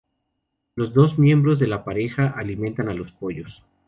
Los 0.75 0.95
dos 0.95 1.19
miembros 1.19 1.59
de 1.59 1.67
la 1.67 1.83
pareja 1.83 2.29
alimentan 2.35 2.89
a 2.89 2.95
los 2.95 3.11
pollos. 3.11 3.63